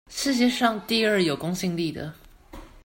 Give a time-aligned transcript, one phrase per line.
[0.09, 2.11] 世界上第二有公信力的